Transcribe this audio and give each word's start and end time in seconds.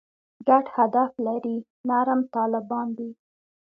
ګډ 0.47 0.65
هدف 0.77 1.11
لري 1.25 1.57
«نرم 1.89 2.21
طالبان» 2.35 2.87
دي. 2.97 3.09